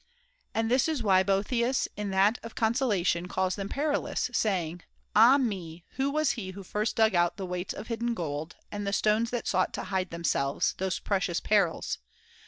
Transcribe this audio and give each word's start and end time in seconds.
And 0.55 0.71
this 0.71 0.87
is 0.89 1.03
why 1.03 1.21
Boethius 1.21 1.87
in 1.95 2.09
that 2.09 2.39
of 2.41 2.55
Consolation 2.55 3.27
calls 3.27 3.53
them 3.53 3.69
perilous, 3.69 4.31
saying:' 4.33 4.81
Ah 5.25 5.37
me, 5.37 5.85
who 5.91 6.09
was 6.09 6.31
he 6.31 6.49
who 6.57 6.63
first 6.63 6.95
dug 6.95 7.13
out 7.13 7.37
the 7.37 7.45
weights 7.45 7.75
of 7.75 7.85
hidden 7.85 8.15
gold, 8.15 8.55
and 8.71 8.87
the 8.87 8.93
stones 8.93 9.29
that 9.29 9.47
sought 9.47 9.75
to 9.75 9.83
hide 9.93 10.09
themselves, 10.09 10.73
those 10.79 10.97
precious 10.97 11.39
perils 11.39 11.99